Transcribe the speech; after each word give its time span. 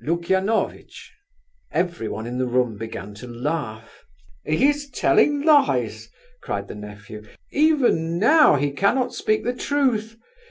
"Lukianovitch." 0.00 1.12
Everyone 1.70 2.26
in 2.26 2.38
the 2.38 2.46
room 2.46 2.78
began 2.78 3.12
to 3.16 3.26
laugh. 3.28 4.06
"He 4.42 4.70
is 4.70 4.88
telling 4.88 5.42
lies!" 5.42 6.08
cried 6.40 6.68
the 6.68 6.74
nephew. 6.74 7.24
"Even 7.50 8.16
now 8.18 8.56
he 8.56 8.70
cannot 8.70 9.12
speak 9.12 9.44
the 9.44 9.52
truth. 9.52 10.16